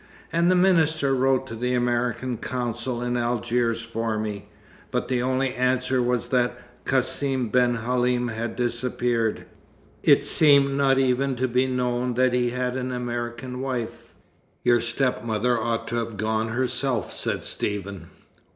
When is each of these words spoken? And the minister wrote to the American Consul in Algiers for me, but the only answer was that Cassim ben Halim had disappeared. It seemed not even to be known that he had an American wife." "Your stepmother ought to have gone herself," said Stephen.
And 0.33 0.49
the 0.49 0.55
minister 0.55 1.13
wrote 1.13 1.45
to 1.45 1.55
the 1.55 1.75
American 1.75 2.37
Consul 2.37 3.03
in 3.03 3.15
Algiers 3.15 3.83
for 3.83 4.17
me, 4.17 4.47
but 4.89 5.09
the 5.09 5.21
only 5.21 5.53
answer 5.53 6.01
was 6.01 6.29
that 6.29 6.57
Cassim 6.85 7.49
ben 7.49 7.75
Halim 7.75 8.29
had 8.29 8.55
disappeared. 8.55 9.45
It 10.01 10.23
seemed 10.25 10.71
not 10.73 10.97
even 10.97 11.35
to 11.35 11.47
be 11.47 11.67
known 11.67 12.15
that 12.15 12.33
he 12.33 12.49
had 12.49 12.75
an 12.75 12.91
American 12.91 13.59
wife." 13.59 14.15
"Your 14.63 14.81
stepmother 14.81 15.55
ought 15.61 15.87
to 15.89 15.97
have 15.97 16.17
gone 16.17 16.47
herself," 16.47 17.13
said 17.13 17.43
Stephen. 17.43 18.07